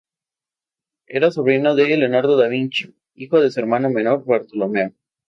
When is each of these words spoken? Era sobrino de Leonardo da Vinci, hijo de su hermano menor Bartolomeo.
Era 1.05 1.29
sobrino 1.29 1.75
de 1.75 1.95
Leonardo 1.95 2.35
da 2.35 2.47
Vinci, 2.47 2.95
hijo 3.13 3.39
de 3.39 3.51
su 3.51 3.59
hermano 3.59 3.91
menor 3.91 4.25
Bartolomeo. 4.25 4.93